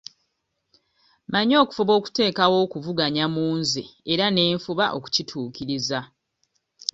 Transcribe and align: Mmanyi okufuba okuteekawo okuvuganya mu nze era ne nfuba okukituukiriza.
Mmanyi 1.27 1.55
okufuba 1.63 1.91
okuteekawo 1.99 2.55
okuvuganya 2.65 3.25
mu 3.35 3.45
nze 3.59 3.83
era 4.11 4.25
ne 4.31 4.43
nfuba 4.55 4.85
okukituukiriza. 4.97 5.99